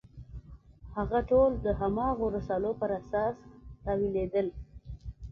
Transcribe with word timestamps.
هغه 0.95 1.19
ټول 1.29 1.51
د 1.65 1.67
هماغو 1.79 2.25
رسالو 2.37 2.71
پر 2.81 2.89
اساس 2.99 3.35
تاویلېدل. 3.83 4.47